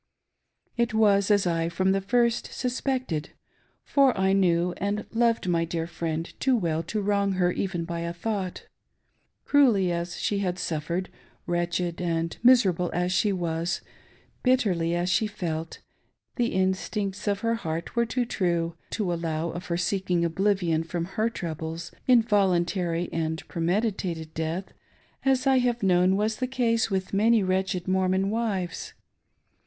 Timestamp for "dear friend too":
5.63-6.57